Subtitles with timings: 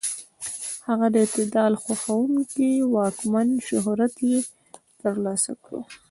[0.87, 4.37] هغه د اعتدال خوښونکي واکمن شهرت یې
[5.01, 5.77] تر لاسه کړ.